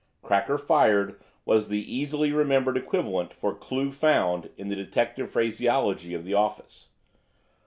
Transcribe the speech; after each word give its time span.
"Cracker 0.23 0.57
fired" 0.57 1.21
was 1.45 1.67
the 1.67 1.77
easily 1.95 2.31
remembered 2.31 2.75
equivalent 2.75 3.35
for 3.35 3.53
"clue 3.53 3.91
found" 3.91 4.49
in 4.57 4.67
the 4.67 4.75
detective 4.75 5.29
phraseology 5.29 6.15
of 6.15 6.25
the 6.25 6.33
office. 6.33 6.87